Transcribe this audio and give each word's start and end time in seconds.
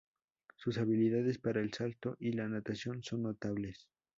Sus 0.55 0.79
habilidades 0.79 1.37
para 1.37 1.61
el 1.61 1.71
salto 1.71 2.15
y 2.19 2.31
la 2.31 2.47
natación 2.47 3.03
son 3.03 3.21
notables. 3.21 3.87